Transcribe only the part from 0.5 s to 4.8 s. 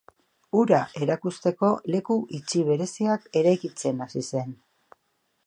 Hura erakusteko leku itxi bereziak eraikitzen hasi zen.